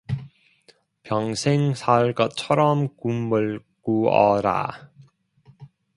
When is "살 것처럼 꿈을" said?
1.75-3.63